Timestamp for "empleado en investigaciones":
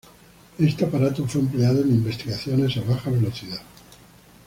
1.41-2.75